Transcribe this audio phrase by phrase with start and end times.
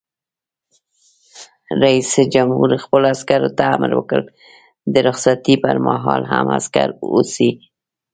[1.83, 4.21] رئیس جمهور خپلو عسکرو ته امر وکړ؛
[4.93, 7.49] د رخصتۍ پر مهال هم، عسکر اوسئ!